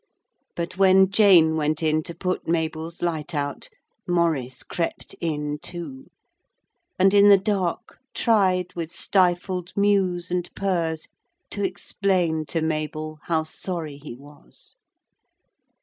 But 0.55 0.77
when 0.79 1.11
Jane 1.11 1.55
went 1.55 1.83
in 1.83 2.01
to 2.09 2.15
put 2.15 2.47
Mabel's 2.47 3.03
light 3.03 3.35
out 3.35 3.69
Maurice 4.07 4.63
crept 4.63 5.13
in 5.21 5.59
too, 5.59 6.07
and 6.97 7.13
in 7.13 7.29
the 7.29 7.37
dark 7.37 7.99
tried 8.15 8.73
with 8.73 8.91
stifled 8.91 9.73
mews 9.75 10.31
and 10.31 10.49
purrs 10.55 11.07
to 11.51 11.63
explain 11.63 12.47
to 12.47 12.63
Mabel 12.63 13.19
how 13.25 13.43
sorry 13.43 13.97
he 13.97 14.15
was. 14.15 14.75